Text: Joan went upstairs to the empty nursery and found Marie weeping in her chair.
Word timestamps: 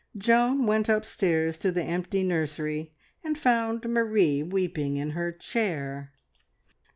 Joan 0.17 0.65
went 0.65 0.89
upstairs 0.89 1.59
to 1.59 1.71
the 1.71 1.83
empty 1.83 2.23
nursery 2.23 2.91
and 3.23 3.37
found 3.37 3.87
Marie 3.87 4.41
weeping 4.41 4.97
in 4.97 5.11
her 5.11 5.31
chair. 5.31 6.11